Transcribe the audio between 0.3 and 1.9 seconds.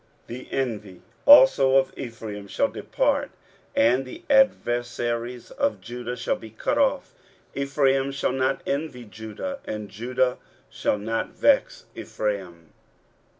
envy also